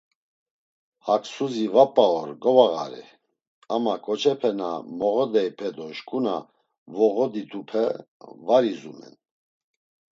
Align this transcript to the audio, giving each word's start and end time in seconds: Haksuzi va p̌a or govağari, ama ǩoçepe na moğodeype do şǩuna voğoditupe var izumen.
Haksuzi 1.05 1.65
va 1.73 1.83
p̌a 1.95 2.05
or 2.19 2.29
govağari, 2.41 3.03
ama 3.73 3.93
ǩoçepe 4.05 4.51
na 4.59 4.69
moğodeype 4.97 5.69
do 5.75 5.87
şǩuna 5.97 6.35
voğoditupe 6.95 7.85
var 8.47 8.63
izumen. 8.71 9.15